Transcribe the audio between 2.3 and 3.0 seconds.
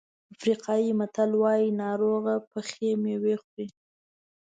پخې